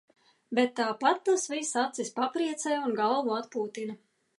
[0.59, 4.01] Bet tāpat tas viss acis papriecē un galvu atpūtina.